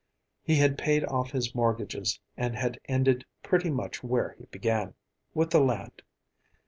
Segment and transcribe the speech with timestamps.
[0.41, 4.95] He had paid off his mortgages and had ended pretty much where he began,
[5.35, 6.01] with the land.